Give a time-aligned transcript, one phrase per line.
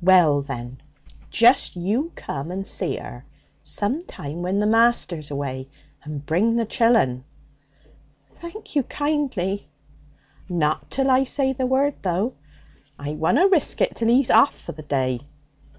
[0.00, 0.80] 'Well, then,
[1.30, 3.26] just you come and see 'er
[3.62, 5.68] some time when the master's away.
[6.02, 7.24] And bring the chillun.'
[8.26, 9.68] 'Thank you kindly.'
[10.48, 12.36] 'Not till I say the word, though!
[12.98, 15.20] I wunna risk it till he's off for the day.